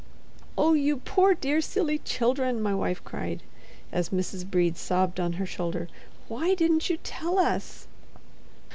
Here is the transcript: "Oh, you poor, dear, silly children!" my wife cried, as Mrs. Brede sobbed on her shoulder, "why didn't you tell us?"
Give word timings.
"Oh, 0.57 0.73
you 0.73 0.97
poor, 0.97 1.35
dear, 1.35 1.61
silly 1.61 1.99
children!" 1.99 2.59
my 2.59 2.73
wife 2.73 3.03
cried, 3.03 3.43
as 3.91 4.09
Mrs. 4.09 4.49
Brede 4.49 4.75
sobbed 4.75 5.19
on 5.19 5.33
her 5.33 5.45
shoulder, 5.45 5.89
"why 6.27 6.55
didn't 6.55 6.89
you 6.89 6.97
tell 7.03 7.37
us?" 7.37 7.85